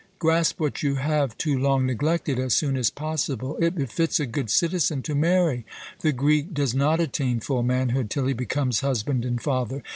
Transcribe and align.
Grasp 0.17 0.59
what 0.59 0.81
you 0.81 0.95
have 0.95 1.37
too 1.37 1.55
long 1.59 1.85
neglected 1.85 2.39
as 2.39 2.55
soon 2.55 2.75
as 2.75 2.89
possible! 2.89 3.55
It 3.57 3.75
befits 3.75 4.19
a 4.19 4.25
good 4.25 4.49
citizen 4.49 5.03
to 5.03 5.13
marry. 5.13 5.63
The 5.99 6.11
Greek 6.11 6.55
does 6.55 6.73
not 6.73 6.99
attain 6.99 7.39
full 7.39 7.61
manhood 7.61 8.09
till 8.09 8.25
he 8.25 8.33
becomes 8.33 8.79
husband 8.79 9.23
and 9.25 9.39
father. 9.39 9.83